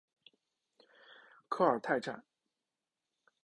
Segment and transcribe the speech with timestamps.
[1.47, 2.23] 科尔泰站